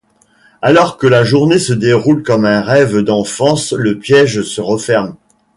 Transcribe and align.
Alors 0.63 0.97
que 0.97 1.05
la 1.05 1.23
journée 1.23 1.59
se 1.59 1.73
déroule 1.73 2.23
comme 2.23 2.45
un 2.45 2.61
rêve 2.61 3.01
d'enfance, 3.03 3.71
le 3.73 3.99
piège 3.99 4.41
se 4.41 4.59
referme. 4.59 5.15